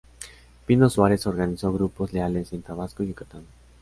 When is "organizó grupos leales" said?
1.27-2.51